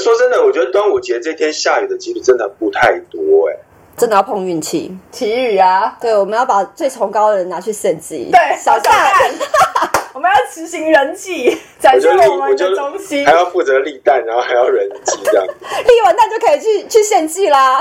[0.00, 3.56] 是说真的，我觉得端午节这天下雨的几率真的不太多哎、
[3.96, 4.96] 真的要碰运气。
[5.12, 8.30] 祈雨啊，对，我们要把最崇高的人拿去献祭。
[8.32, 13.32] 对，小小蛋，蛋， 我们要执行人祭，展我就立，现我们的中心还。
[13.32, 15.44] 要负责立蛋，然后还要人祭这样。
[15.86, 17.78] 立完蛋就可以去去献祭啦。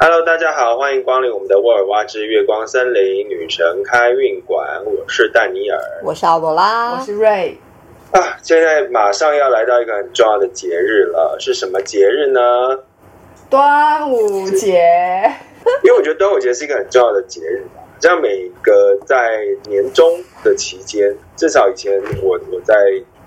[0.00, 7.58] Hello，大家好，欢迎光临我们的沃尔沃之月光森林女神开运馆，我是戴尼尔我是奥罗拉，我是瑞，
[8.12, 8.38] 啊。
[8.40, 12.40] 现在马上要来到一个很重要的节日了，是什么节日呢？
[13.50, 14.78] 端午节，
[15.82, 22.72] 因为我觉得端午节是一个很重要的节日嘛，像每个在年终的期间，至少以前我我在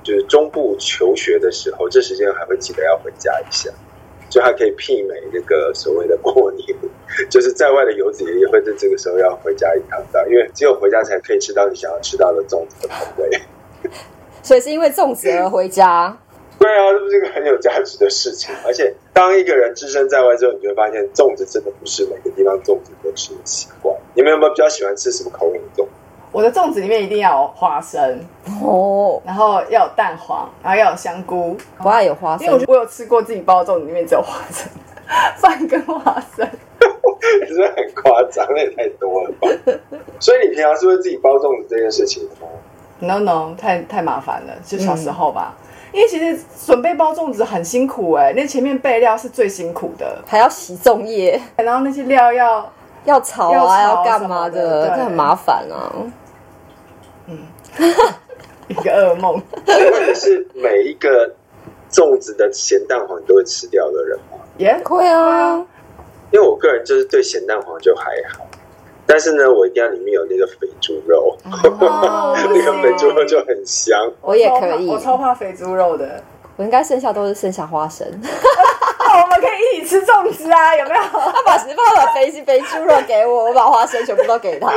[0.04, 3.70] 就是中部求学的时候，这时间还会记得要回家一下，
[4.32, 6.66] 就还可以媲美那个所谓的过年，
[7.30, 13.30] 就是在外的游子也会在这个时候要回家一趟的，因为只有回家才可以吃到你想要吃到的粽子的口味。
[14.42, 16.18] 所以是因为粽子而回家。
[16.58, 18.54] 对啊，这不是一个很有价值的事情。
[18.64, 23.96] 而且，当一个人置身在外之后，你就会发现，粽子真的不是每个地方粽子都吃的习惯。
[24.14, 25.91] 你们有没有比较喜欢吃什么口味的粽子？
[26.32, 28.20] 我的粽子里面一定要有花生，
[28.64, 32.66] 哦，然后要有蛋黄，然后要有香菇，不爱有花生因为我觉。
[32.66, 34.70] 得我有吃过自己包的粽子里面只有花生，
[35.38, 36.48] 饭跟花生。
[37.48, 39.48] 真的很夸张，那也太多了吧？
[40.20, 42.48] 所以你平常是不是自己包粽子这件事情吗
[43.00, 45.54] ？No No，太太麻烦了，就小时候吧。
[45.92, 52.72] 因为其实准备包粽子很辛苦哎、那前面备料是最辛苦的，还要洗粽叶，然后那些料要
[53.04, 55.92] 要炒要啊，要干嘛的这很麻烦啊。
[58.68, 59.42] 一个噩梦。
[59.66, 61.34] 或者是每一个
[61.92, 64.38] 粽子的咸蛋黄都会吃掉的人吗？
[64.58, 65.66] 也、会啊，
[66.32, 68.46] 因为我个人就是对咸蛋黄就还好，
[69.06, 74.00] 但是呢，我一定要里面有那个肥猪肉，哦 那个肥猪肉就很香。
[74.22, 76.24] 我也可以我超怕肥猪肉的。
[76.58, 78.06] 我应该剩下都是剩下花生。
[79.86, 81.02] 吃粽子啊，有没有？
[81.02, 84.68] 他把十八把肥肥猪肉给我，我把花生全部都给他。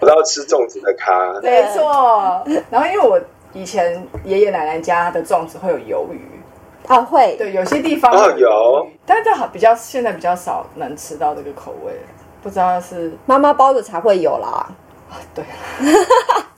[0.00, 2.44] 我都要吃粽子的咖，没错。
[2.70, 3.20] 然后因为我
[3.52, 6.40] 以前爷爷奶奶家的粽子会有鱿鱼，
[6.86, 12.08] 啊，会，对，有些地方哦有，但是这好比较现在比较少能吃到这个口味了，
[12.42, 14.68] 不知道是妈妈包的才会有啦。
[15.34, 15.44] 对。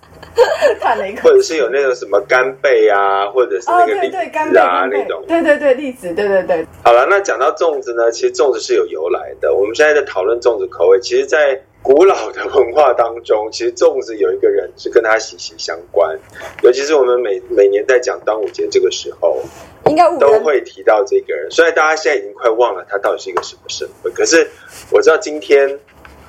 [0.80, 5.22] 叹了一口或者是有那种什么干贝啊，或者是哦，那个栗子啊那种，。
[5.26, 9.54] 对对对，栗子，对对对，好了，那讲到粽子呢，其实粽子是有由来的。
[9.54, 16.16] 我们现在在讨论粽子口味，其实，在古老的文化当中，其实粽子有一个人是跟它息息相关。
[16.62, 19.40] 尤其是我们每每年在讲端午节这个时候，
[19.86, 21.50] 应该都人会提到这个人。
[21.50, 24.46] 虽然大家现在已经快忘了他到底是一个什么身份，可是
[24.90, 25.78] 我知道今天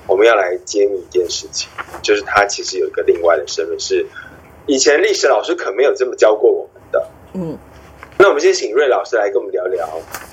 [0.06, 1.70] 我们要来揭秘一件事情，
[2.02, 4.06] 就是他其实有一个另外的身份，是
[4.66, 7.08] 以前历史老师可没有这么教过我们的。
[7.34, 7.58] 嗯，
[8.18, 9.88] 那我们先请瑞老师来跟我们聊聊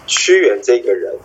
[0.06, 1.16] 屈原这个人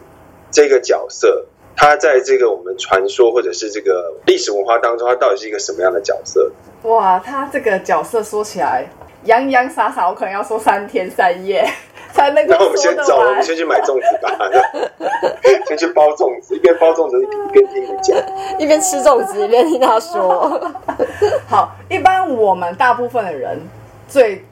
[0.50, 1.46] 这个角色，
[1.76, 6.52] 他在这个我们传说或者是这个历史文化当中，他到底是一个什么样的角色？
[6.82, 8.86] 哇，他这个角色说起来
[9.24, 11.66] 洋洋洒洒，我可能要说三天三夜
[12.12, 13.42] 才能够那我们先走，我完们。
[13.42, 14.30] 先去买粽子吧，
[15.66, 18.16] 先去包粽子，一边包粽子一边听你讲。
[18.58, 20.70] 一边吃粽子一边听他说。
[21.48, 23.58] 好，一般我们大部分的人
[24.06, 24.44] 最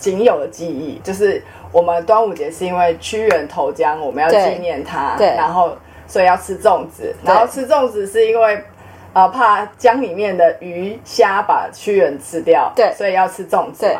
[0.00, 1.42] 仅有的记忆就是
[1.72, 8.62] 我们端午节是因为屈原投江，我们要对纪念他，对然后所以要吃粽子，然后吃粽子是因为。
[9.16, 13.90] 呃，怕江里面的鱼虾把屈原吃掉，对所以要吃粽子。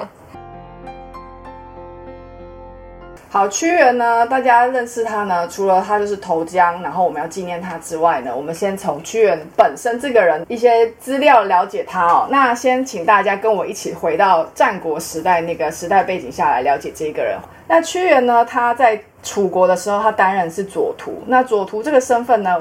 [3.31, 12.29] 好，屈原呢，大家认识他呢，除了他就是投江，然后我们要纪念他之外呢，我们先从屈原本身这个人一些资料了解他哦。
[12.31, 17.39] 那先请大家跟我一起回到战国时代那个时代背景下来了解这个人。
[17.67, 21.23] 那屈原呢，他在楚国的时候，他担任是左徒。
[21.27, 22.61] 那左徒这个身份呢，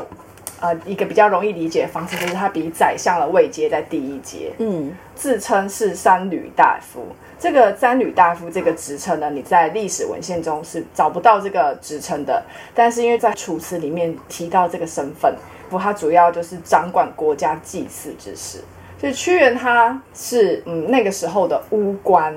[0.61, 4.51] 呃，一个比较容易理解的方式就是他比宰相的位阶在第一阶。
[4.57, 7.07] 嗯，自称是三闾大夫。
[7.37, 12.41] 这个三闾大夫这个职称呢，你在历史文献中是找不到这个职称的，
[12.73, 15.35] 但是因为在楚辞里面提到这个身份，
[15.69, 18.63] 不，他主要就是掌管国家祭祀之事。
[18.97, 22.33] 所以屈原他是嗯那个时候的巫官，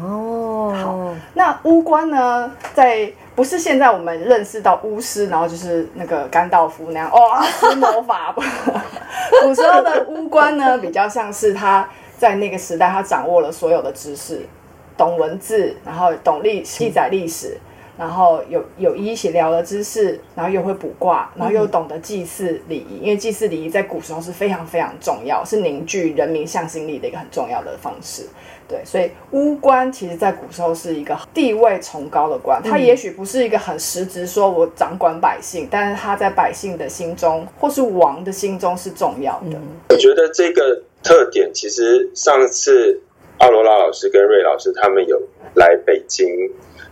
[0.00, 8.34] 哦，好那巫官呢，在不是现在我们认识到巫师，然后就是那个甘道夫那样哇施魔法。
[9.44, 14.44] 古时候的巫官呢，比较像是他在那个时代，他掌握了所有的知识，
[14.96, 17.56] 懂文字，然后懂历记载历史，
[17.96, 28.26] 然后有有医学疗的知识，然后又会卜卦，然后又懂得祭祀礼仪，因为祭祀礼仪在古时候是非常非常重要，是凝聚人民向心力的一个很重要的方式。
[28.68, 39.58] 对，所以巫官其实在古时候是一个地位崇高的官，他也许不是一个很实质说我掌管百姓，但是他在百姓的心中或是王的心中是重要的。
[39.88, 43.00] 我觉得这个特点，其实上次
[43.38, 45.18] 奥罗拉老师跟瑞老师他们有
[45.54, 46.28] 来北京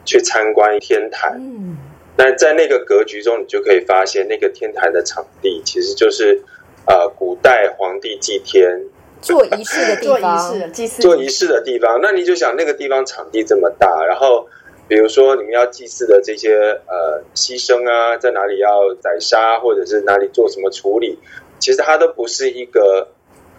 [0.06, 1.76] 去参观天坛，嗯，
[2.16, 6.40] 那在那个格局中，你就可以发现那个天坛的场地其实就是
[6.86, 8.80] 呃古代皇帝祭天
[9.26, 12.00] 做仪式的地做仪方，式、祭祀、做仪式的地方。
[12.00, 14.46] 那你就想那个地方场地这么大，然后
[14.88, 21.18] 比如说你们要祭祀的这些呃牺牲啊，在哪里要宰杀，或者是哪里做什么处理，
[21.58, 23.08] 其实它都不是一个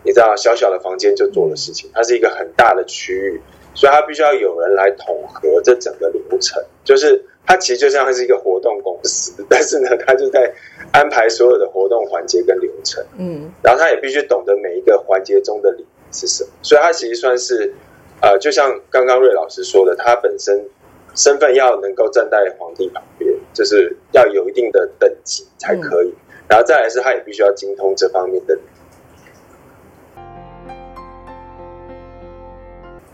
[0.04, 3.42] 你知道小小的房间就做的事情，它是一个很大的区域，
[3.76, 7.26] 所以它必须要有人来统合这整个流程，就是。
[7.48, 10.54] 它其实就像是一个活动公司，但是呢，它就在
[10.92, 13.04] 安排所有的活动环节跟流程。
[13.18, 17.74] 嗯，然后他也必须懂得每一个环节中的礼仪是什么，所以他其实算是，
[18.22, 20.70] 呃，就像刚刚瑞老师说的，他本身
[21.16, 26.14] 身份要能够站在皇帝旁边，就是要有一定的等级才可以。
[26.50, 28.62] 然后再来是，他也必须要精通这方面的礼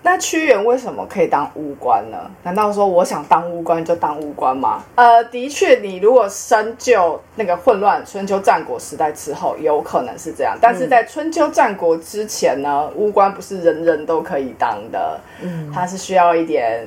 [0.05, 2.17] 那屈原为什么可以当巫官呢？
[2.43, 4.83] 难道说我想当巫官就当巫官吗？
[4.95, 10.57] 呃，的确，你如果深究那个混乱春秋战国时代之后，有可能是这样。
[10.61, 16.85] 但是在春秋战国之前呢，巫官不是人人都可以当的，嗯，他是需要一点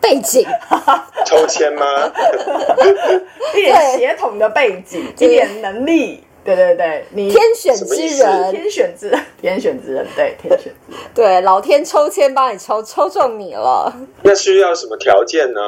[0.00, 0.46] 背景，
[1.24, 1.86] 抽签吗？
[3.56, 6.22] 一点血统的背景，一点能力。
[6.54, 11.00] 对对对，你天选之人，天选之人天选之人，对天选之人。
[11.14, 13.92] 对，老天抽签帮你抽，抽中你了。
[14.22, 15.60] 那需要什么条件呢？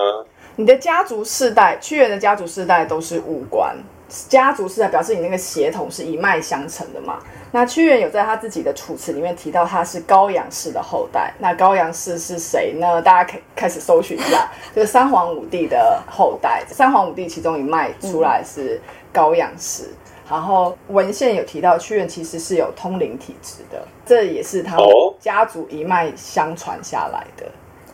[0.57, 3.75] 你的家族世代，屈原的家族世代都是武官，
[4.29, 7.19] 家族世代表示你那个血统是一脉相承的嘛。
[7.53, 11.33] 那屈原有在他自己的楚辞里面提到他是高阳氏的后代。
[11.39, 13.01] 那高阳氏是谁呢？
[13.01, 16.63] 大家可以开始搜寻一下， 就是三皇五帝的后代。
[16.69, 18.81] 三皇五帝其中一脉出来是
[19.13, 19.85] 高阳氏。
[20.33, 24.79] 然后文献有提到屈原其实是有通灵体质的，这也是他
[25.21, 27.45] 家族一脉相传下来的。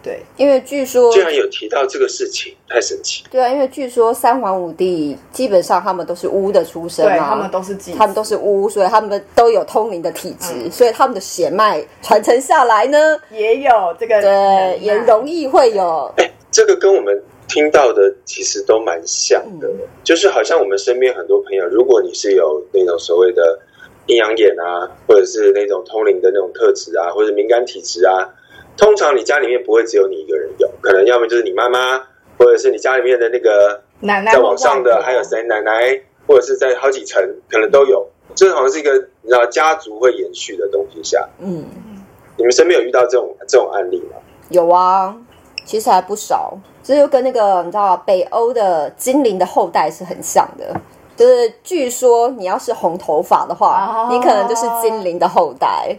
[0.00, 3.28] 对，因为据说居然有提到这个事情，太神奇了。
[3.32, 10.70] 对啊，因为据说三皇五帝基本上他们都是巫的出身嘛，对他们都是他们都是巫，所以他们都有通灵的体质，嗯。
[10.70, 16.14] 所以他们的血脉传承下来呢，也有这个对，也容易会有。
[16.16, 19.68] 哎，这个跟我们听到的其实都蛮像的，
[20.04, 23.58] 就是好像我们身边很多朋友，如果你是有那种所谓的
[24.06, 28.28] 阴阳眼啊，或者是那种通灵的那种特质啊，或者敏感体质啊，
[28.76, 31.98] 通常你家里面不会只有你一个人有，可能要么就是你妈妈，
[32.38, 38.92] 或者是你家里面的那个奶奶在网上的，还有谁奶奶，或者是在好几层可能都有，这好像是一个
[39.22, 41.64] 你知道家族会延续的东西下，嗯，
[42.36, 44.16] 你们身边有遇到这种这种案例吗？
[44.50, 45.14] 有啊，
[45.68, 50.74] 其实还不少，这就跟那个你知道北欧的精灵的后代是很像的。
[51.14, 54.08] 就是据说你要是红头发的话，哦。
[54.10, 55.94] 你可能就是精灵的后代，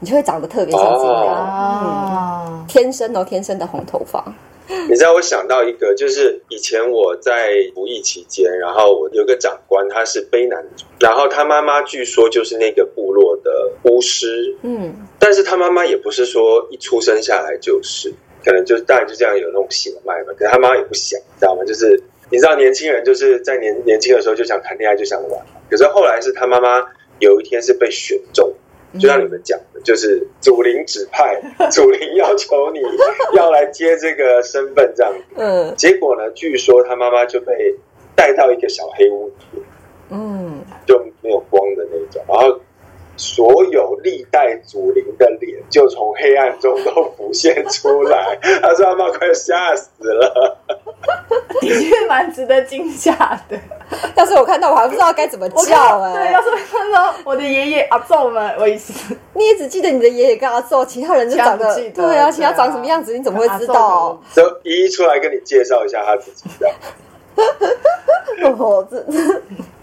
[0.00, 4.22] 你就会长得特别像精灵，啊，天生哦，天生的红头发。
[4.66, 13.50] 你知道我想到一个，就是以前我在服役期间，然后我有个长官，他是卑南族，然后他妈妈据说就是那个部落的
[13.84, 18.12] 巫师，嗯，但是他妈妈也不是说一出生下来就是，
[18.44, 21.64] 可能就当然就这样有那种血脉嘛，可是他妈妈也不想，你知道吗？
[21.64, 26.84] 就是你知道年轻人就是在年年轻的时候就想谈恋爱就想玩，可是后来是他妈妈
[27.18, 28.52] 有一天是被选中。
[28.96, 32.78] 就像你们讲的，就是祖灵指派，祖灵要求你
[33.36, 35.24] 要来接这个身份这样子。
[35.34, 37.74] 嗯结果呢，据说他妈妈就被
[38.14, 39.64] 带到一个小黑屋里面，
[40.10, 42.60] 嗯，就没有光的那种，然后
[43.16, 48.38] 所有历代祖灵的脸就从黑暗中都浮现出来。
[48.62, 50.58] 他说阿妈快吓死了。
[51.60, 53.14] 的确蛮值得惊吓
[53.48, 53.58] 的。
[54.16, 58.92] 要是我看到，我还不知道该怎么叫看哎、对，要是看到我的爷爷阿祖们，我也是
[59.34, 64.18] 你也只记得你的爷爷跟阿揍，其他人就长得记得对啊，其他长什么样子，你怎么会知道？
[64.34, 66.48] 阿就一一出来跟你介绍一下他自己
[68.40, 68.50] 的。
[68.58, 69.04] 哦，这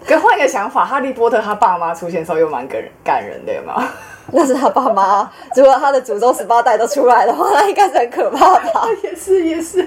[0.04, 3.88] 可换一个想法，哈利波特他爸妈出现的时候又蛮感人感人的，有没有？
[4.32, 5.30] 那是他爸妈。
[5.56, 8.88] 如果他的祖宗十八代都出来的话，那应该是很可怕吧？
[9.02, 9.86] 也是也是，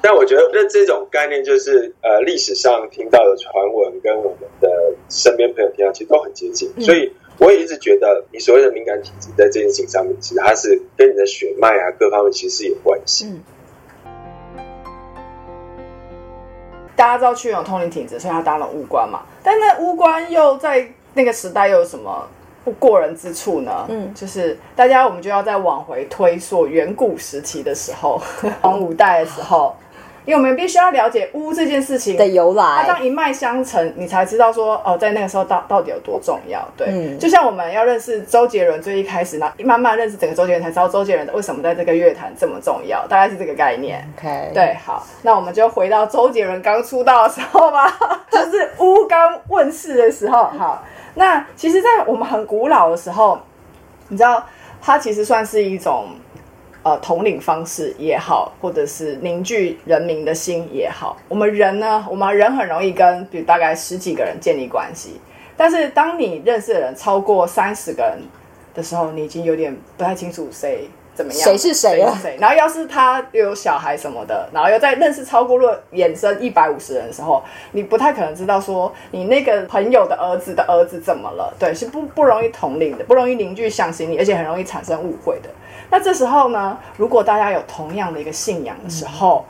[0.00, 4.68] 但我觉得那这种概念就是呃历史上听到的传闻跟我们的
[5.08, 13.26] 身边朋友听到其实都很接近，所以我也一直觉得你所谓的敏感体质在这件事情上面，其实它是跟你的血脉啊各方面其实是有关系。
[13.26, 13.42] 嗯
[16.96, 19.20] 大家知道屈原有通灵体质，所以他当了巫官嘛。
[19.42, 22.26] 但那巫官又在那个时代又有什么
[22.64, 23.84] 不过人之处呢？
[23.88, 28.20] 嗯，就是大家我们就要再往回推溯远古时期的时候，
[28.62, 29.74] 往五代的时候。
[30.26, 36.66] 因为我们必须要了解巫这件事情的由来，它这样一脉相承，你才知道说哦，在那个时候到到底有多重要。
[36.76, 44.06] 对，嗯就像我们要认识周杰伦最一开始呢，慢慢认识整个周杰伦，才知道周杰伦为什么在这个乐坛这么重要，大概是这个概念。
[44.18, 47.96] OK，，对，好，那我们就回到周杰伦刚出道的时候吧，
[48.30, 50.44] 就是巫刚问世的时候。
[50.58, 50.82] 好，
[51.14, 53.38] 那其实，在我们很古老的时候，
[54.08, 54.44] 你知道，
[54.82, 56.08] 它其实算是一种
[56.86, 61.16] 呃统领方式也好，或者是凝聚人民的心也好。
[61.26, 65.20] 我们人呢，我们人很容易跟比如大概十几个人建立关系，
[65.56, 68.18] 但是当你认识的人超过三十个人
[68.72, 72.36] 的时候，你已经有点不太清楚谁怎么样，谁是谁了谁。
[72.38, 85.50] 然后要是他又有小孩什么的，然后又在认识超过了衍生一百五十人的时候，你不太可能知道说你那个朋友的儿子的儿子怎么了，对，是不不容易统领的，不容易凝聚向心力，而且很容易产生误会的。
[85.90, 89.44] 那这时候呢，如果大家有同样的一个信仰的时候，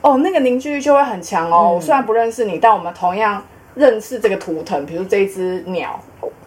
[0.00, 1.72] 哦，那个凝聚力就会很强哦。
[1.74, 3.42] 我虽然不认识你，但我们同样
[3.74, 5.98] 认识这个图腾，比如这一只鸟，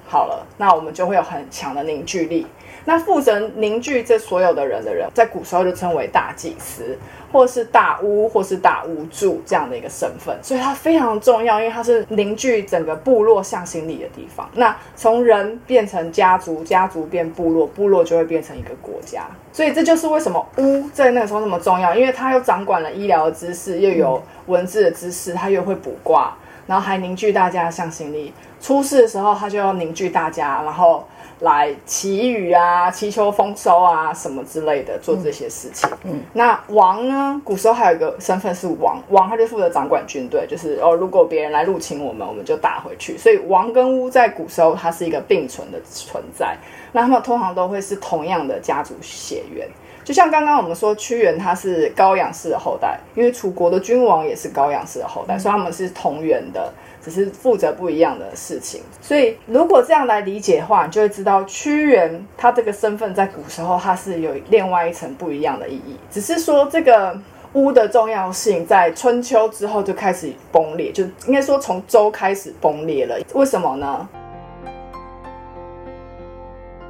[0.08, 2.46] 好了，那我们就会有很强的凝聚力。
[2.88, 6.98] 那负责凝聚这所有的人的人，在古时候就称为大祭司，
[7.34, 14.50] 或是大巫，或是大巫祝这样的一个身份，所以它非常重要，因为它是凝聚整个部落向心力的地方。
[14.53, 19.27] 那从人变成家族，家族变部落，部落就会变成一个国家。
[19.51, 26.34] 所以这就是为什么巫在那个时候那么重要，因为它又掌管了医疗的知识，又有文字的知识，它又会卜卦，
[26.65, 28.34] 然后还凝聚大家的向心力。
[28.62, 31.08] 出事的时候，他就要凝聚大家，然后
[31.39, 35.89] 来祈雨啊、祈求丰收啊什么之类的，做这些事情。
[36.03, 37.39] 嗯，那王呢？
[37.44, 43.17] 古时候还有一个身份是王，王他就负责掌管军队，就是哦，如果别人来入侵我们，我们就打回去。
[43.17, 46.58] 所以王跟巫在古时候它是一个并存的存在。
[46.91, 49.67] 那他们通常都会是同样的家族血缘。
[50.03, 56.74] 就像刚刚我们说，屈原他是高阳氏的后代，因为楚国的君王也是高阳氏的后代，所以他们是同源的，
[57.07, 58.81] 只是负责不一样的事情。
[59.01, 67.17] 所以如果这样来理解的话，你就会知道屈原他这个身份在古时候他是有另外一层不一样的意义，只是说这个。
[67.53, 73.17] 巫的重要性在春秋之后就开始崩裂，就应该说从周开始崩裂了。
[73.33, 74.07] 为什么呢？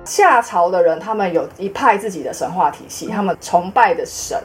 [0.04, 4.38] 夏朝的人，他们有一派自己的神话体系，他们崇拜的神。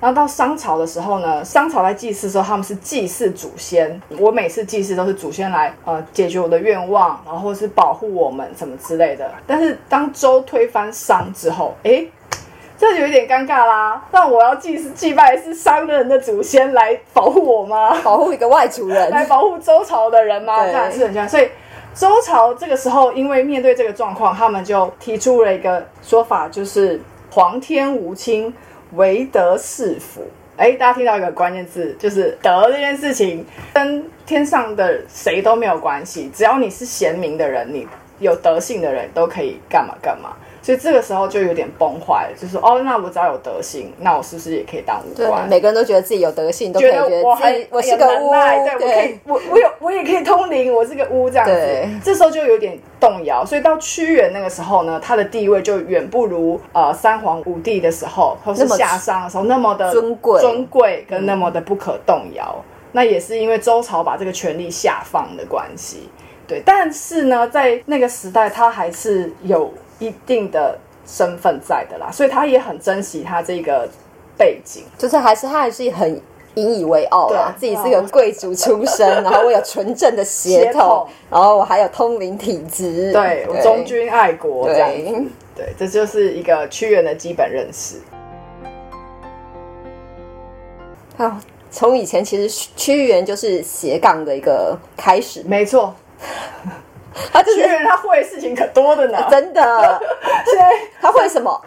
[0.00, 4.00] 然后到商朝的时候呢，商朝在祭祀的时候，他们是祭祀祖先。
[4.18, 9.30] 我每次祭祀都是祖先来呃解决我的愿望，然后是保护我们什么之类的。
[9.46, 12.10] 但是当周推翻商之后，诶，
[12.78, 14.04] 这就有点尴尬啦。
[14.12, 17.96] 那我要祭祀祭拜是商人的祖先来保护我吗？
[18.02, 20.62] 保护一个外族人，来保护周朝的人吗？
[20.62, 21.26] 对是很像。
[21.26, 21.48] 所以
[21.94, 27.00] 周朝这个时候，因为面对这个状况，他们就提出了一个说法，就是
[27.32, 28.52] “皇天无亲，
[28.92, 30.26] 唯德是辅”。
[30.56, 37.86] 哎，大家听到一个关键字，就是德这件事情跟天上的谁都没有关系，只要你是贤明的人，你
[38.20, 40.34] 有德性的人都可以干嘛干嘛。
[40.66, 51.88] 所以这个时候就有点崩坏了，就是哦，那我只要有德性，那我是不是也可以当武对官？，每个人都觉得自己有德性，都觉觉得得我很我是个巫，有能耐对我可以，我我有我也可以通灵，我是个巫这样子对。
[52.02, 62.56] 这时候就有点动摇，所以到屈原那个时候呢，他的地位就远不如呃三皇五帝的时候，或是夏商的时候那么的尊贵尊贵跟那么的不可动摇。
[62.90, 66.08] 那也是因为周朝把这个权力下放的关系。
[66.48, 73.88] 对，但是呢，在那个时代，他还是有一定的身份在的啦，所以他也很珍惜他这个
[74.36, 74.84] 背景。
[74.98, 76.20] 就是还是他还是很
[76.54, 84.96] 引以为傲啦，自己是个贵族出身，然后我有纯正的 血统，然后我还有通灵体质，对我忠君爱国这样子。
[85.02, 85.24] 对。
[85.56, 87.96] 对，这就是一个屈原的基本认识。
[91.16, 91.34] 好，
[91.70, 95.94] 从以前其实屈屈原就是斜杠的一个开始，没错，
[97.32, 99.18] 他就是屈原他会的事情可多的呢。
[99.30, 99.62] 真的，
[100.46, 100.70] 现在
[101.00, 101.60] 他会什么？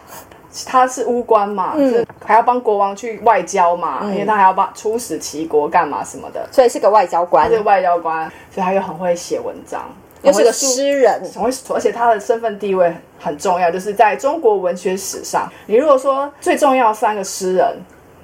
[0.66, 6.48] 他是乌官嘛，嗯是还要帮国王去外交嘛，因为他还要帮出使齐国干嘛什么的。
[6.52, 9.88] 所以是个外交官他，是外交官，所以他又很会写文章，
[10.24, 17.78] 又是个诗人，很会，而且他的身份地位很重要，就是在中国文学史上，你如果说最重要三个诗人，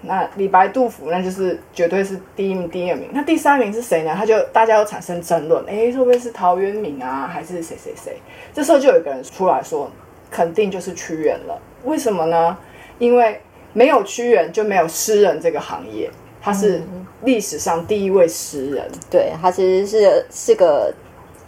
[0.08, 3.10] 那李白、杜甫那就是绝对是第一名、第二名。
[3.14, 4.14] 那第三名是谁呢？
[4.16, 8.18] 他就大家都产生争论，哎，会不会是陶渊明啊，还是谁谁谁？
[8.54, 9.92] 这时候就有一个人出来说，
[10.30, 11.60] 肯定就是屈原了。
[11.84, 12.58] 为什么呢？
[13.00, 13.42] 因为
[13.74, 16.10] 没有屈原就没有诗人这个行业。
[16.42, 16.80] 他是
[17.24, 18.88] 历史上第一位诗人。
[19.10, 20.94] 对他其实是是个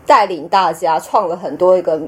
[0.07, 2.01] 带领大家创了很多一个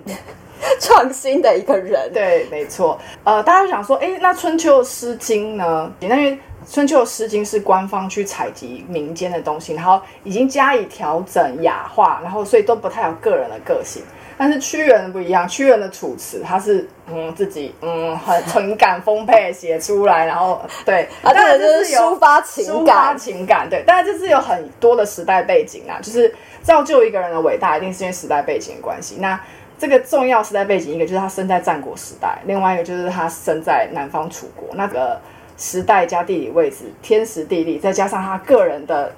[0.80, 2.12] 创新的一个人。
[2.14, 3.00] 对，没错。
[3.24, 5.92] 呃，大家想说，哎，那春秋诗经呢？
[6.00, 6.38] 因为
[6.70, 14.04] 春秋诗经是官方去采集民间的东西，然后已经加以调整雅化，然后所以都不太有个人的个性。
[14.38, 23.18] 但是屈原不一样，屈原的楚辞他是嗯自己嗯很 情感丰沛写出来，然后对，啊，这个就是抒发情感抒发感。
[23.18, 29.18] 情感，对，当然就是有很多的时代背景啊，就是造就一个人的伟大，一定是因为时代背景的关系。
[29.20, 29.38] 那
[29.80, 35.18] 这个重要时代背景，一个就是他生在战国时代，另外一个就是他生在南方楚国，那个
[35.58, 39.12] 时代加地理位置，天时地利，再加上他个人的，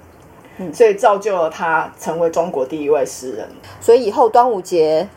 [0.72, 3.48] 所以造就了他成为中国第一位诗人。
[3.80, 5.08] 所以以后端午节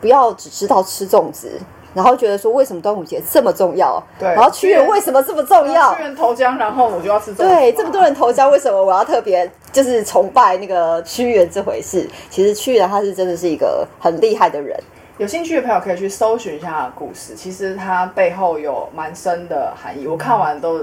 [0.00, 1.60] 不要只知道吃粽子，
[1.94, 4.02] 然后觉得说为什么端午节这么重要？
[4.18, 6.02] 对然后屈原为什么这么重要屈？
[6.02, 7.50] 原投江，然后我就要吃粽子嘛。
[7.50, 12.08] 对，这么多人投江，为什么我要特别就是崇拜那个屈原这回事？
[12.30, 14.74] 其实屈原他是真的是一个很厉害的人。
[15.18, 20.06] 有兴趣的朋友可以去搜寻一下他的故事，其实他背后有蛮深的含义。
[20.06, 20.78] 我看完都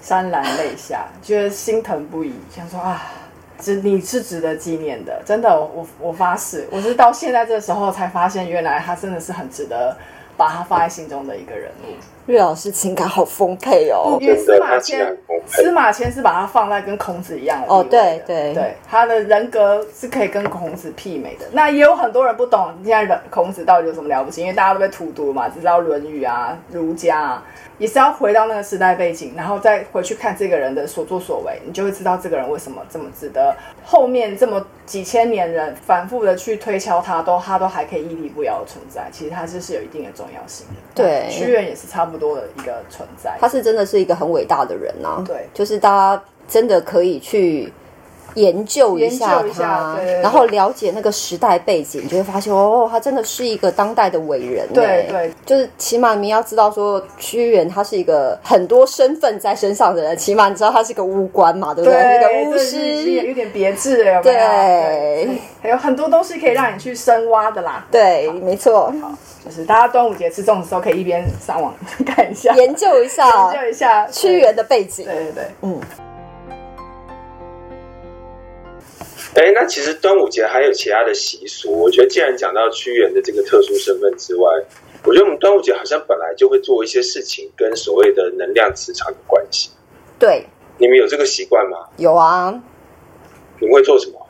[0.00, 3.02] 潸然泪下，觉得心疼不已，想说啊，
[3.58, 9.96] 值你是值得纪念的，真的，我我发誓，我是到现在这时候才发现，原来他真的是很值得
[10.36, 11.92] 把他放在心中的一个人物。
[12.26, 14.16] 岳老师情感好丰沛哦。
[14.20, 21.46] 因为司马迁司马迁是把他放在跟孔子一样的地位哦对对对，他的人格是可以跟孔子媲美的。
[21.50, 27.44] 那也有很多人不懂现在人孔子到底有什么了不起，因为大家都被荼毒嘛，只知道《论语》啊、儒家啊，
[27.78, 39.08] 也是要回到那个时代背景，然后再回去看这个人的所作所为，你就会知道这个人为什么这么值得后面这么几千年人反复的去推敲他，都他都还可以屹立不摇的存在。
[39.12, 40.74] 其实他就是有一定的重要性的。
[40.94, 43.36] 对屈原也是差不多的一个存在。
[43.40, 47.72] 他是真的是一个很伟大的人呐、对就是大家真的可以去
[48.34, 54.72] 研究一下他，然后了解那个时代背景，你就会发现哦，他真的是一个当代的伟人欸。
[54.72, 62.16] 对对就是起码你要知道说，屈原他是一个很多身份在身上的人，起码你知道他是个巫官嘛，对不对？
[62.16, 63.32] 一个巫师有。
[63.32, 67.86] 点别致了，有有对还有很多东西可以让你去深挖的啦。
[67.90, 69.10] 对，没错，好
[69.42, 75.06] 就是大家端午节吃粽子的时候，可以一边上网看一下，研究一下 研究一下屈原的背景。
[75.06, 75.80] 对对对，嗯，
[79.42, 81.82] 哎，那其实端午节还有其他的习俗。
[81.82, 84.48] 我觉得，既然讲到屈原的这个特殊身份之外，
[85.04, 89.70] 我觉得我们端午节好像本来就会做一些事情跟所谓的能量磁场有关系。
[90.16, 90.46] 对，
[90.78, 91.88] 你们有这个习惯吗？
[91.96, 92.54] 有啊，
[93.58, 94.26] 你们会做什么？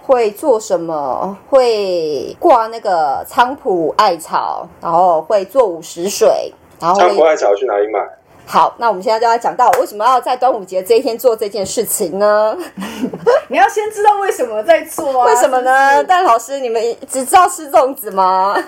[0.00, 1.36] 会做什么？
[1.50, 8.00] 会挂那个菖蒲艾草，然后会做午时水，然后菖蒲艾草去哪里买？
[8.46, 8.74] 好。
[8.78, 12.56] 那我们现在就要讲到为什么要在端午节这一天做这件事情呢？
[13.48, 15.26] 你要先知道为什么在做啊？
[15.26, 16.02] 为什么呢？
[16.04, 18.56] 但老师，你们只知道吃粽子吗？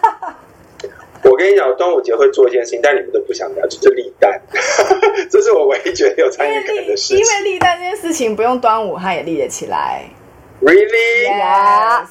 [1.25, 4.41] 我跟你讲，端午节会做一件事情，但你们都不想聊，就是立蛋。
[5.31, 7.19] 这是我唯一觉得有参与感的事情。
[7.19, 10.05] 因为立蛋这件事情不用端午，它也立得起来。
[10.63, 12.07] Really？、Yeah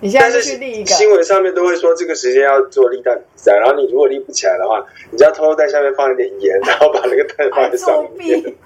[0.00, 8.40] 你现在是去立一个，新闻上面都会说这个时间要做立蛋比赛，然后你如果立不起来的话，你就要偷偷在下面放一点盐，然后把那个蛋放还在上作面。
[8.42, 8.56] 弊，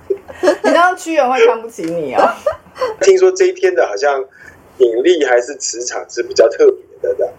[0.64, 2.28] 你让屈原会看不起你哦。
[3.00, 4.22] 听说这一天的好像
[4.78, 7.32] 引力还是磁场是比较特别的，这样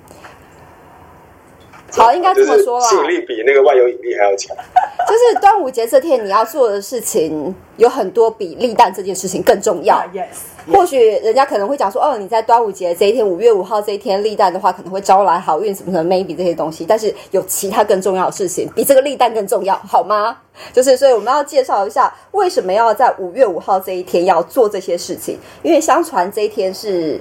[1.92, 2.86] 好，应该这么说啦。
[2.88, 4.56] 吸引力比那个万有引力还要强。
[5.06, 9.98] 就是端午节这天你要做的事情有很多，比立蛋这件事情更重要。
[9.98, 10.26] 啊 yes，
[10.72, 16.86] 或许人家可能会讲说，哦，你在端午节这一天，五月五号这一天立蛋的话，可能会招来好运什么什么，maybe 这些东西。
[16.86, 20.38] 但是有其他更重要的事情，比这个立蛋更重要，好吗？
[20.72, 25.38] 就是，所以我们要介绍一下为什么要在五月五号这一天要做这些事情。
[25.64, 27.20] 因为相传这一天是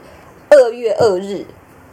[0.48, 1.44] 二月二日，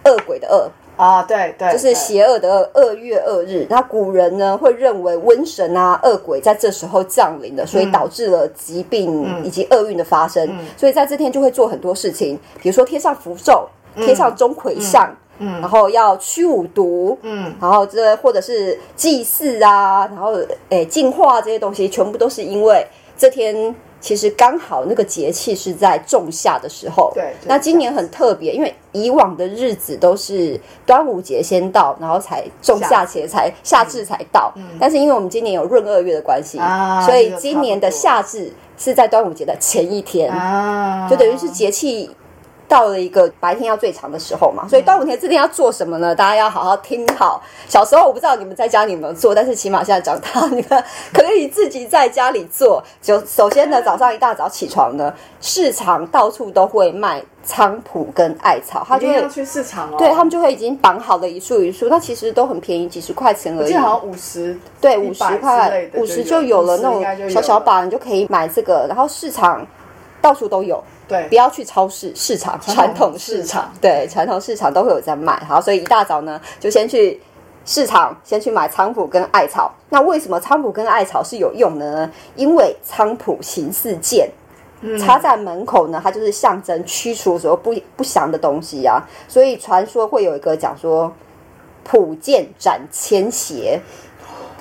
[0.05, 3.65] 恶鬼的恶，啊，对对，就是邪恶的，二月二日。
[3.69, 10.49] 那古人呢会认为瘟神啊、恶鬼在这时候降临的，所以导致了疾病以及厄运的发生。
[10.75, 15.15] 所以在这天就会做很多事情，比如说贴上符咒、贴上钟馗像。
[15.39, 20.33] 然后要驱五毒，嗯，然后这或者是祭祀啊，然后
[20.67, 22.85] 诶净化这些东西，全部都是因为
[23.17, 27.11] 这天其实刚好那个节气是在仲夏的时候。
[27.13, 33.99] 对那今年很特别，因为以往的日子都是端午节先到，然后才仲夏节才夏至。
[34.09, 34.51] 才到。
[34.79, 42.09] 但是因为我们今年有闰二月的关系，啊所以今年的夏至是在端午节的前一天，啊，就等于是节气
[42.69, 46.15] 到了一个白天要最长的时候嘛，所以端午节这天要做什么呢？
[46.15, 47.41] 大家要好好听好。
[47.67, 52.81] 小时候我不知道你们在家里有没有做，但是起码现在长大，你们可以自己在家里做。
[53.01, 59.95] 就首先呢，早上一大早起床呢，市场到处都会卖菖蒲跟艾草，他就会去市场哦。
[59.97, 63.81] 对他们就会已经绑好的一束一束，那其实都很便宜，几十块钱而已我记得。
[63.81, 68.85] 好像五十，对，五十100之块五十就有了那50应该就种小小把，你就可以买这个。
[68.87, 69.65] 然后市场
[70.21, 75.35] 到处都有，对不，要去超市，市场传传统统市场，对，传统市场都会有在卖。
[75.45, 77.19] 好，所以一大早呢，就先去
[77.65, 79.73] 市场，先去买菖蒲跟艾草。
[79.89, 82.11] 那为什么菖蒲跟艾草是有用的呢？
[82.35, 84.29] 因为菖蒲形似剑。
[84.97, 91.11] 插在门口呢，它就是象征驱除所有不不祥的东西啊，所以传说会有一个讲说，
[91.83, 93.81] 普剑斩千邪，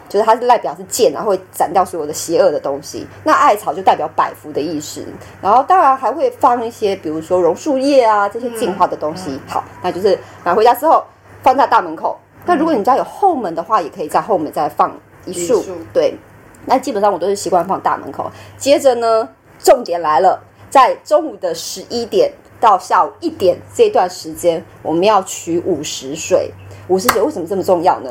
[0.09, 3.07] 就是它是代表是剑，然后会斩掉所有的邪恶的东西。
[3.25, 5.05] 那艾草就代表百福的意思，
[5.43, 9.39] 然后当然还会放一些，比如说榕树叶啊这些净化的东西。
[9.47, 11.05] 好，那就是买回家之后
[11.43, 12.19] 放在大门口。
[12.47, 15.63] 那如果你家有后门的话，也可以在后门再放一束。
[15.93, 16.17] 对，
[16.65, 18.31] 那基本上我都是习惯放大门口。
[18.57, 26.51] 接着呢，重点来了，在中午的十一点到下午一点这段时间，我们要取午时水。
[26.89, 28.11] 午时水为什么这么重要呢？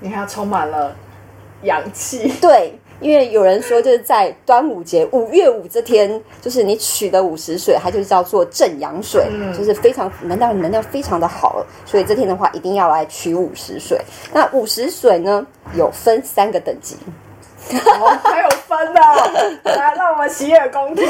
[0.00, 0.94] 你看它充满了
[1.64, 2.32] 阳气。
[2.40, 14.00] 对，因为有人说，就是在端午节五月五这天，就是你取的午时水，它就叫做正阳水，就是非常能量能量非常的好，所以这天的话一定要来取午时水。
[14.32, 16.96] 那午时水呢，有分三个等级。
[17.70, 19.00] 哦，还有分的，
[19.74, 21.08] 来让我们洗耳恭听。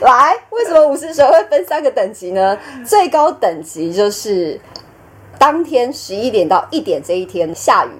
[0.00, 2.58] 来，为什么五十水会分三个等级呢？
[2.84, 4.58] 最高等级就是
[5.42, 7.90] 当天十一点到一点这一天下雨，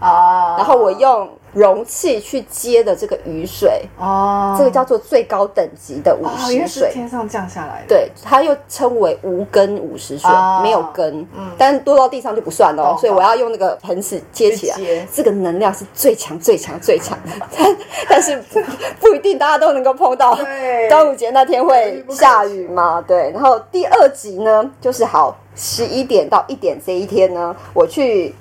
[0.00, 6.90] 啊，然后我用容器去接的这个雨水，哦，这个叫做最高等级的午哦，因为是时水。
[6.92, 7.88] 天上降下来的。
[7.88, 11.26] 对，它又称为无根午时水，哦没有根，
[11.58, 17.76] 但是落到地上就不算哦，所以我要用那个盆子接起来，这个能量是最强、最强、最强的，但
[18.08, 18.60] 但是不
[19.00, 20.34] 不一定大家都能够碰到。
[20.34, 23.02] 对端午节那天会下雨嘛？
[23.06, 28.34] 对，然后第二集呢，就是好十一点到一点这一天呢，我去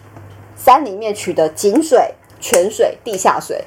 [0.56, 3.64] 山里面取的井水、泉水、地下水，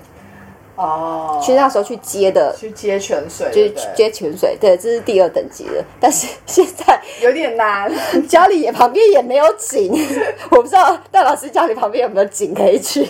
[0.77, 2.55] 哦，去那时候去接的。
[2.59, 5.85] 去接泉水，就接泉水，对，这是第二等级的。
[6.01, 7.93] 但是 现在有点难。
[8.29, 9.93] 家里也旁边也没有井，
[10.51, 13.07] 我不知道戴老师家里旁边有没有井可以去，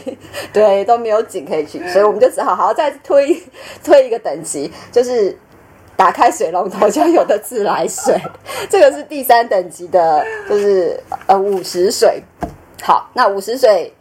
[0.53, 3.41] 对，都没有井可以去，所以我们就只好好再推
[3.85, 5.39] 推一个等级，就是
[5.97, 8.21] 打开水龙头就有的自来水，
[8.69, 12.23] 这个是第三等级的，就是呃五十水。
[12.83, 13.93] 好，那五十水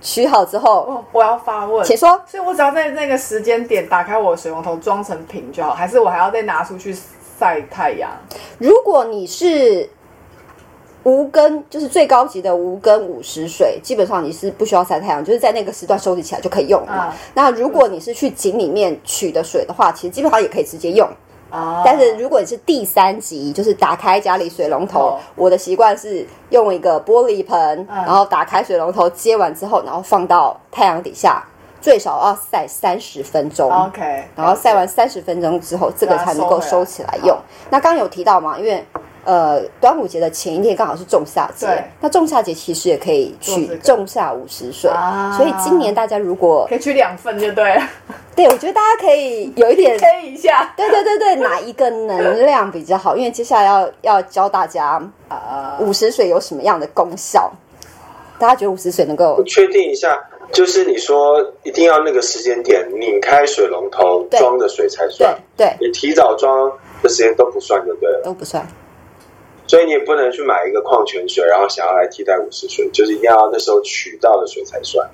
[0.00, 2.20] 取好之后，我我要发问，请说。
[2.26, 6.94] 所以我只要在那个时间点打开我的水龙头装成瓶就好，还是我还要再拿出去
[7.38, 8.10] 晒太阳？
[8.58, 9.88] 如果你是
[11.02, 21.08] 无根，就是最高级的无根五十水，基本上你是不需要晒太阳，就是在那个时段收集起来就可以用了那如果你是去井里面取的水的话，其实基本上也可以直接用。
[21.56, 27.96] 啊但是如果你是第三级，就是打开家里水龙头哦，我的习惯是用一个玻璃盆，嗯。
[28.04, 31.42] 然后打开水龙头接完之后，然后放到太阳底下，
[31.80, 33.72] 最少要晒三十分钟。
[33.72, 37.36] OK，然后晒完三十分钟之后，这个才能够收起来用。
[37.70, 38.84] 那刚刚有提到嘛，因为
[39.26, 41.66] 呃端午节的前一天刚好是仲夏节，
[42.00, 47.82] 那仲夏节其实也可以取仲夏午时水，啊所以今年大家如果可以取两份就对了
[48.34, 49.96] 对我觉得大家可以有一点。
[50.00, 50.72] K 一下。
[50.76, 53.16] 对对对对， 哪一个能量比较好？
[53.16, 57.50] 因为接下来要要教大家啊，午时水有什么样的功效。
[58.38, 66.70] 大家觉得午时水能够我确定一下，就是你说一定要那个时间点拧开水龙头装的水才对算，对你提早装
[67.02, 68.20] 的时间都不算就对了。
[68.22, 68.62] 都不算？
[69.66, 75.08] 所以你也不能去买一个矿泉水，然后想要来替代五十水，就是一定要那时候取到的水才算。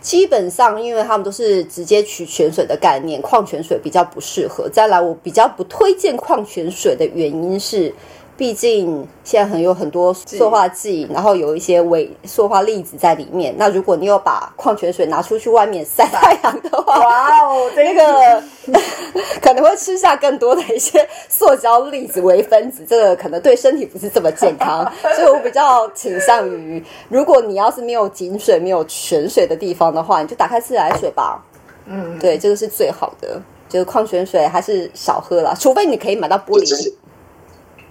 [0.00, 4.68] 基本上，因为他们都是直接取泉水的概念，矿泉水比较不适合。
[4.68, 7.92] 再来，我比较不推荐矿泉水的原因是，
[8.36, 13.54] 毕竟现在很有很多塑化剂，然后有一些微塑化粒子在里面。
[13.56, 18.42] 那如果你有把矿泉水拿出去外面晒太阳的话，哇哦，这那个
[19.40, 24.84] 可能会吃下更多的一些塑胶粒子、微分子，这个可能对身体不是这么健康，
[25.16, 31.42] 所以我比较倾向于，如果你要是没有井水、没有泉水的地方的话，你就打开自来水吧。
[31.86, 33.40] 嗯，对，这个是最好的。
[33.68, 36.94] 就是矿泉水还是少喝啦，除非你可以买到玻璃。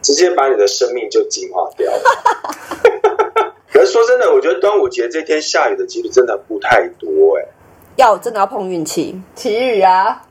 [0.06, 2.02] 直接把你的生命就净化掉了。
[3.74, 7.44] 可是说真的，我觉得端午节这天下雨的几率真的不太多哎、
[7.96, 10.22] 要真的要碰运气，祈雨啊，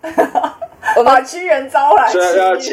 [0.96, 2.72] 我们把屈原招来，所以要请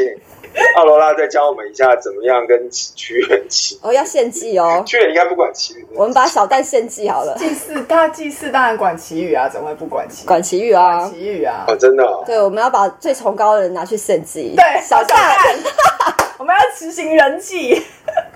[0.76, 3.80] 奥罗拉再教我们一下，怎么样跟屈原祈。
[3.82, 10.26] 哦要献祭哦，屈原应该不管祈雨，我们把小蛋献祭好了，祭祀，他祭祀当然管祈雨啊，怎么会不管祈？
[10.26, 11.10] 管祈雨啊。
[11.10, 14.54] 祈雨啊，哦，真的哦，对，我们要把最崇高的人拿去献祭。
[14.56, 15.18] 对，小蛋，
[16.42, 17.80] 我们要执行人祭，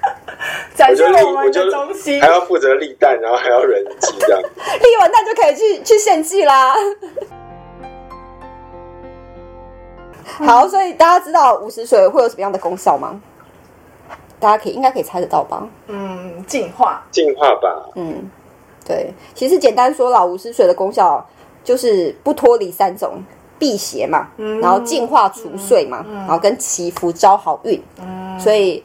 [0.76, 2.28] 展我就立，现我们就的中心还。
[2.28, 4.40] 要负责立蛋，然后还要人祭这样。
[4.40, 6.76] 立完蛋就可以去去献祭啦。
[10.24, 13.20] 好，所以大家知道五十水会有什么样的功效吗？
[14.40, 15.68] 大家可以应该可以猜得到吧？
[15.88, 18.30] 嗯，进化，进化吧，嗯，
[18.86, 21.28] 对，其实简单说啦，午时水的功效
[21.64, 23.24] 就是不脱离三种。
[23.58, 24.28] 辟邪嘛，
[24.62, 27.82] 然后净化除祟嘛，然后跟祈福招好运，
[28.40, 28.84] 所以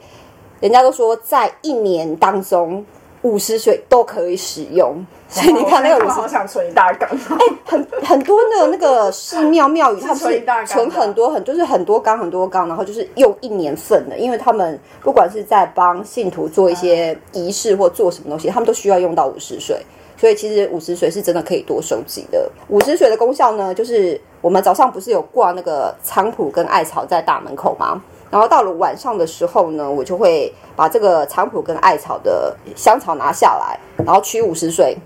[0.59, 2.85] 人家都说在一年当中
[3.23, 7.09] 五十水都可以使用，所以你看那个我好想存一大缸。
[7.09, 19.77] 哎很很多的那个寺庙庙宇，他们是存很多很就是很多缸很多缸，然后就是用一年份的，因为他们不管是在帮信徒做一些仪式或做什么东西，他们都需要用到五十水。
[20.17, 22.51] 所以其实五十水是真的可以多收集的。
[22.67, 28.01] 五十水的功效呢，就是我们早上不是有挂那个菖蒲跟艾草在大门口吗？
[28.29, 34.97] 然后到了晚上的时候呢，我就会把这个菖蒲跟艾草的香草拿下来，然后取五十水，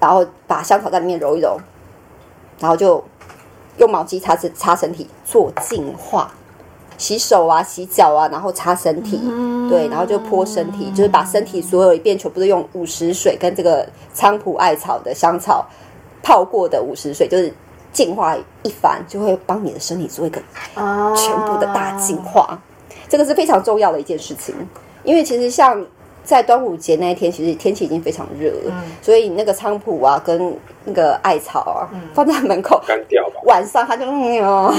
[0.00, 1.58] 然后把香草在里面揉一揉，
[2.58, 3.04] 然后就
[3.76, 6.32] 用毛巾擦身擦身体做净化，
[6.96, 9.18] 洗手啊、洗脚啊，然后擦身体，
[9.68, 15.66] 对，然后就泼身体，就是把身体所有一遍全部都用五十水跟这个菖蒲艾草的香草
[16.22, 17.52] 泡过的五十水，就是
[17.92, 20.40] 净化一番，就会帮你的身体做一个
[20.74, 22.58] 啊全部的大净化，
[23.08, 24.54] 这个是非常重要的一件事情。
[25.04, 25.84] 因为其实像
[26.24, 33.40] 在端午节那一天，其实天气已经非常热了，所以那个菖蒲啊跟那个艾草啊、放在门口，干掉吧。
[33.44, 34.72] 晚上它就喵，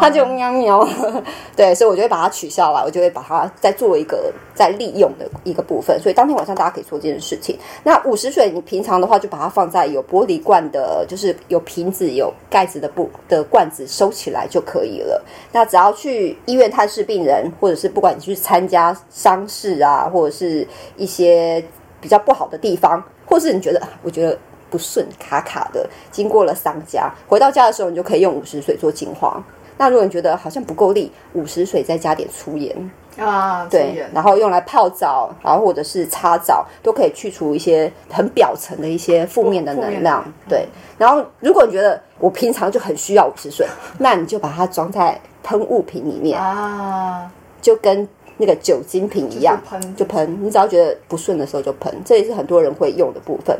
[0.00, 0.86] 它就喵喵，
[1.56, 7.58] 对，所以我就会把它取下来，我就会把它再做一个再利用的一个部分，所以当天晚上大家可以做这件事情。
[7.84, 15.22] 那五十水，你平常的话就把它放在有玻璃罐的，就是有瓶子、有盖子的布的罐子收起来就可以了。
[15.52, 20.66] 那只要去医院探视病人，或者是不管你去参加丧事啊，或者是
[20.96, 21.64] 一些
[22.00, 24.38] 比较不好的地方，或是你觉得，啊我觉得。
[24.72, 29.38] 不顺卡卡的，经过了商家，回到家的时候，你就可以用五十水做精华。
[29.76, 40.24] 那如果你觉得好像不够力，五十水再加点粗盐，啊，对，然后用来泡澡，然后或者是擦澡，都可以去除一些很表层的一些负面的能量。
[40.48, 43.66] 对，然后如果你觉得我平常就很需要五十水，
[43.98, 47.30] 那你就把它装在喷雾瓶里面，啊，
[47.60, 48.06] 就跟
[48.36, 50.38] 那个酒精瓶一样，就喷就喷。
[50.44, 53.58] 你只要觉得不顺的时候就喷，这也是很多人会用的部分。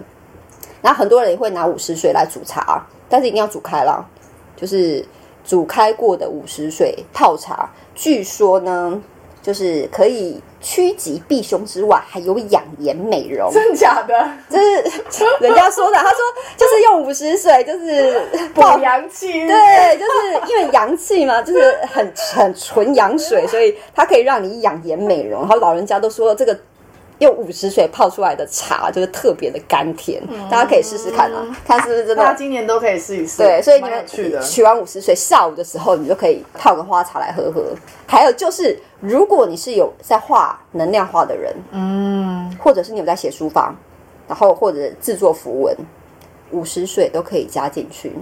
[0.82, 4.04] 然后很多人也会拿五十水来煮茶，但是一定要煮开了，
[4.56, 5.02] 就是
[5.44, 7.70] 煮开过的五十水泡茶。
[7.94, 9.00] 据说呢，
[9.40, 13.52] 就是可以趋吉避凶之外，还有养颜美容。
[13.52, 14.30] 真假的？
[14.48, 16.18] 这是 人家说的，他说
[16.56, 18.20] 就是用五十水，就是
[18.54, 25.42] 补阳气，对，就是因为阳气嘛，就是很很纯阳水，所以它可以让你养颜美容。
[25.42, 26.58] 然后老人家都说这个
[27.22, 32.34] 用五十水泡出来的茶就是特别的甘甜，大家可以试试看啊，看是不是真的大家。
[32.34, 33.38] 今年都可以试一试。
[33.38, 34.04] 对，所以你们。
[34.42, 37.62] 取完五十水，下午的时候你就可以泡个花茶来喝喝。
[38.06, 43.74] 还有就是，如果你是有在画能量画的人，嗯，或者是你有在写书法，
[44.26, 45.74] 然后或者制作符文，
[46.50, 48.12] 五十水都可以加进去，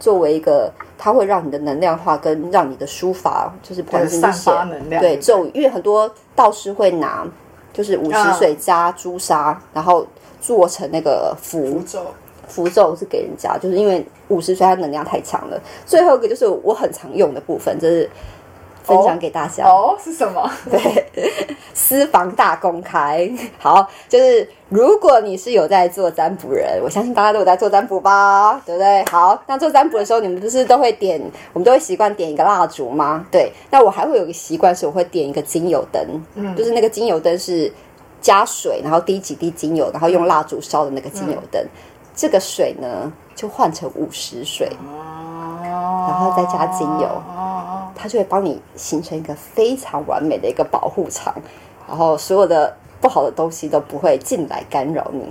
[0.00, 7.26] 作为一个它会让你的能量化跟让你的书法，就是不管是你散写发能量对咒语，因为很多道士会拿
[7.74, 10.06] 就是五十水加朱砂，然后
[10.40, 12.06] 做成那个符符咒。
[12.46, 15.58] 符咒是给人家，就是因为五十岁它能量太强了。
[15.86, 18.08] 最后一个就是我很常用的部分，就是
[18.84, 19.64] 分享给大家。
[19.66, 20.48] 哦，是什么？
[20.70, 21.06] 对，
[21.72, 23.28] 私房大公开。
[23.58, 29.04] 好，就是如果你是有在做占卜人，我相信大家都有在做占卜吧，对不对？
[29.10, 31.20] 好，那做占卜的时候，你们不是都会点，
[31.52, 33.26] 我们都会习惯点一个蜡烛吗？
[33.30, 37.72] 对，那我还会有一个习惯是，我会点一个精油灯，嗯，就是那个精油灯是
[38.20, 41.64] 加水，然后滴几滴精油，然后用蜡烛烧的那个精油灯。
[42.16, 47.43] 这个水呢，就换成五十水，哦，然后再加精油哦，
[47.94, 51.34] 它就会帮你形成一个非常完美的一个保护场，
[51.86, 55.30] 然后所有的不好的东西都不会进来干扰你，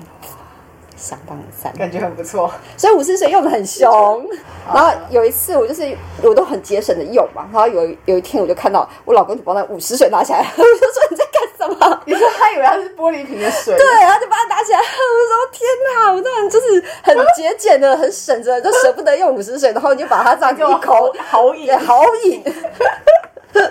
[0.95, 1.73] 相当的赞。
[1.77, 2.51] 感觉很不错。
[2.77, 4.25] 所以五十水用的很凶。
[4.73, 12.01] 然后有一次我就是我都很节省的用嘛，然后有有一天我就看到我老公就把那五十水拿起来， 我就说你在干什么？
[12.06, 14.79] 你说他以为他是玻璃瓶的水，对，然后就把它拿起来。
[14.79, 15.67] 我说天
[16.06, 22.43] 哪，我这人就是很节俭的很省着，就舍不得用五十水，然后你就把它这样子一口好饮也，好饮。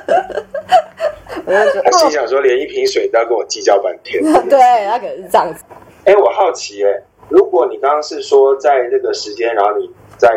[1.45, 4.23] 我就觉他心，想说，连一瓶水都要跟我计较半天。
[4.25, 5.65] 哦 对，他可能是这样子。
[6.05, 6.91] 哎，我好奇哎，
[7.33, 10.29] 如果你刚刚是说在那个时间，然后你再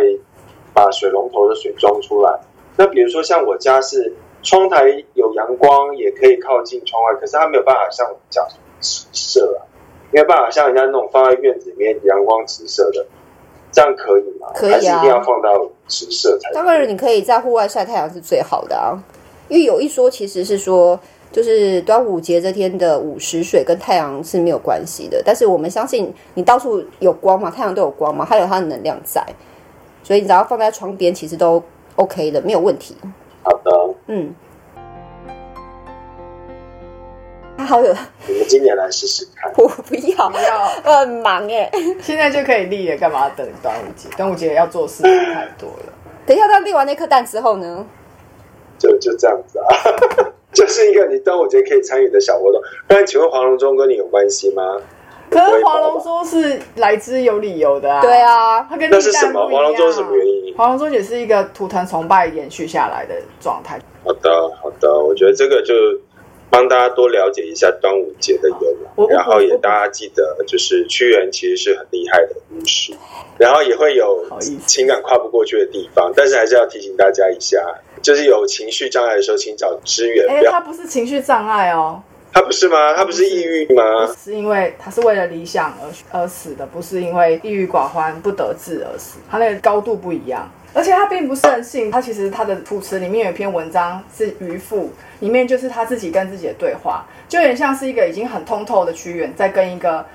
[0.74, 2.40] 把水龙头的水装出来，
[2.78, 8.48] 那比如说像我家是窗台有阳光，也可以靠近窗外，可是它没有办法像我们讲
[8.80, 9.68] 直射啊，
[10.12, 13.06] 没有办法像人家那种放在院子里面阳光直射的，
[13.72, 14.48] 这样可以吗？
[14.56, 16.54] 可以啊还是一定要放到直射才？
[16.54, 18.96] 当然，你可以在户外晒太阳是最好的啊，
[19.50, 20.98] 因为有一说其实是说，
[21.32, 29.26] 就是端午节这天的午时水跟太阳是没有关系的，但是我们相信你到处有光嘛，太阳都有光嘛，它有它的能量在，
[30.04, 31.62] 所以你只要放在窗边，其实都
[31.96, 32.96] OK 的，没有问题。
[33.44, 34.34] 好的，嗯，
[37.58, 37.94] 他好有，
[38.28, 39.52] 你们今年来试试看。
[39.58, 41.70] 我不要不，要，我很忙哎。
[42.02, 44.10] 现在就可以立了，干嘛等端午节？
[44.18, 45.94] 端午节要做事情太多了。
[46.26, 47.86] 等一下，他立完那颗蛋之后呢？
[48.78, 49.66] 就就这样子啊，
[50.56, 52.62] 就是一个你端午节可以参与的小活动。
[52.88, 54.82] 不然，请问黄龙舟跟你有关系吗？
[55.30, 58.02] 可是黄龙舟是来之有理由的啊。
[58.02, 59.32] 对，啊，他跟那是什么？
[59.32, 60.56] 立蛋不一样划龙舟是什么原因？
[60.56, 63.78] 黄龙舟也是一个图腾崇拜延续下来的状态。
[64.06, 65.74] 好的，好的，我觉得这个就
[66.50, 72.94] 帮大家多了解一下端午节的由来，然后也大家记得，就是屈原其实是很厉害的巫师，
[73.38, 74.24] 然后也会有
[74.66, 77.58] 情感跨不过去的地方，但是还是要提醒大家一下，
[78.06, 82.00] 就是有情绪障碍的时候，请找支援，哎、他不是情绪障碍哦，
[82.32, 82.94] 他不是吗？
[82.96, 83.84] 他不是抑郁吗？
[84.24, 85.90] 是因为他是为了理想而
[86.22, 89.18] 而死的，不是因为抑郁寡欢不得志而死。
[89.28, 94.92] 他那个高度不一样，而且他并不是任性，他其实他的谱词里面有一篇文章是渔父，
[95.22, 100.06] 里面就是他自己跟自己的对话，就有点像是一个已经很通透的屈原在跟一个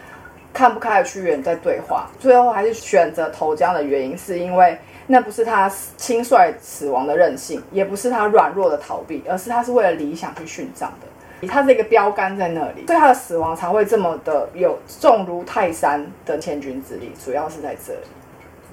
[0.55, 4.79] 看不开的屈原在对话，最后还是选择投江的原因是因为。
[5.12, 11.49] 那不是他轻率死亡的任性，也不是他软弱的逃避，而是他是为了理想去殉葬的。
[11.49, 18.07] 他这个标杆在那里，所以他的死亡才会这么的有重如泰山的千钧之力，主要是在这里。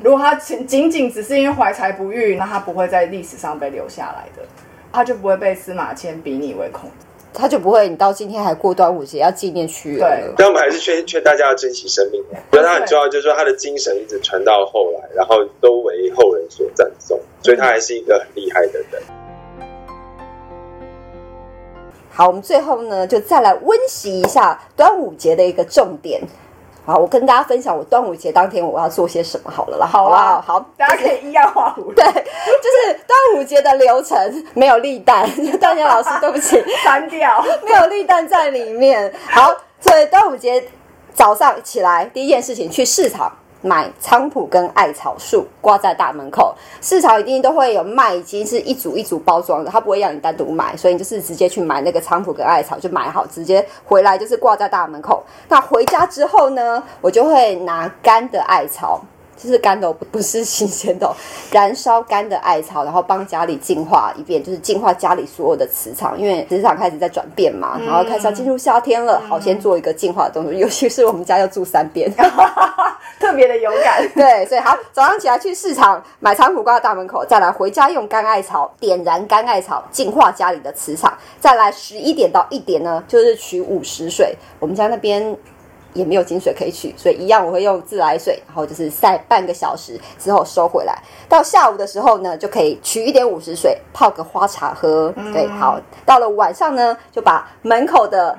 [0.04, 4.48] 如果他仅仅仅只是因为怀才不遇，那他不会在历史上被留下来的，
[4.92, 7.07] 他就不会被司马迁比拟为孔子。
[7.34, 10.34] 他就不会，你到今天还过端午节要纪念屈原了。
[10.38, 12.24] 但我们还是劝劝大家要珍惜生命。
[12.52, 19.02] 我觉得他很重要，就是说他的精神一直传到后来，然后都为后人所赞颂，所以他还是一个很厉害的人。
[22.10, 26.20] 好，我们最后呢，就再来温习一下端午节的一个重点。
[26.88, 30.42] 好，我跟大家分享我端午节当天我要做些什么好了啦，好不好？
[30.42, 34.18] 好，大家可以一样画葫芦， 对，就是端午节的流程
[34.54, 37.44] 没有立蛋，大家老师对不起， 删掉。
[37.62, 39.14] 没有立蛋在里面。
[39.30, 40.64] 好，所以端午节
[41.14, 43.30] 早上起来第一件事情去市场。
[43.62, 55.24] 买菖蒲跟艾草树挂在大门口，市场一定都会有卖，已经是一组一组包装的，它不会让你单独买，所以你就是直接去买那个菖蒲跟艾草，就买好，直接回来就是挂在大门口。
[55.50, 59.02] 那回家之后呢，我就会拿干的艾草，
[59.38, 61.14] 就是干的哦，不 不是新鲜的哦，
[61.52, 72.12] 燃烧干的艾草，然后帮家里净化一遍，就是净化家里所有的磁场，因为磁场开始在转变嘛，然后开始要进入夏天了，好，先做一个净化的动作，尤其是我们家要住三遍。
[73.20, 74.08] 特别的勇敢。
[74.14, 81.18] 对，所以好，早上起来去市场买菖蒲挂在大门口，再来回家用干艾草点燃干艾草，净化家里的磁场。
[81.40, 84.36] 再来十一点到一点呢，就是取午时水。
[84.60, 85.36] 我们家那边
[85.98, 90.96] 也没有井水可以取，所以一样我会用自来水，然后就是晒半个小时之后收回来。
[91.28, 95.12] 到下午的时候呢，就可以取一点午时水泡个花茶喝。
[95.34, 98.38] 对，好，到了晚上呢，就把门口的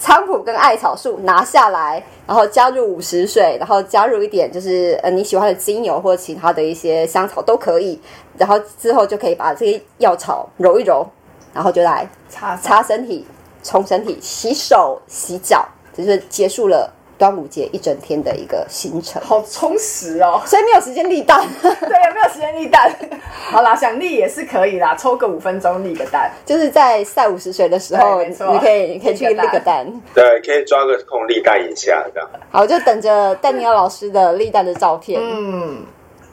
[0.00, 8.00] 菖蒲跟艾草树拿下来，然后加入午时水，然后加入一点就是呃你喜欢的精油或者其他的一些香草都可以，
[8.38, 11.06] 然后之后就可以把这些药草揉一揉，
[11.52, 13.26] 然后就来擦擦身体、
[13.62, 19.22] 冲身体、洗手、洗脚，就是结束了端午节一整天的一个行程。
[19.22, 20.42] 好充实哦。
[20.44, 22.90] 所以没有时间立蛋， 对，有没有时间立蛋？
[23.50, 26.30] 好啦，想立也是可以啦，抽个五分钟立个蛋。
[26.44, 29.86] 就是在晒五十水的时候，你对没错可以你可以去立立个蛋。
[30.14, 32.28] 对，可以抓个空立蛋一下这样。
[32.50, 35.20] 好，我就等着丹尼尔老师的立蛋的照片。
[35.22, 35.84] 嗯，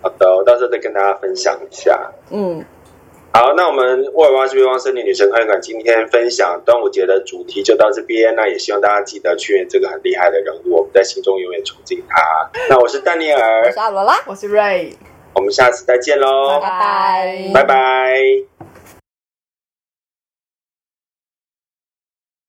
[0.02, 2.10] 好的，我到时候再跟大家分享一下。
[2.32, 2.64] 嗯，
[3.34, 8.36] 好，那我们沃尔沃是月光森林女神快馆今天分享端午节的主题就到这边。
[8.36, 12.22] 那也希望大家记得屈原这个很厉害的人物，我们在心中永远崇敬他。
[12.70, 13.66] 那我是丹尼尔。
[13.66, 14.94] 我是，阿罗拉，我是 Ray，
[15.34, 17.64] 我们下次再见喽，拜拜拜。
[17.64, 18.71] 拜拜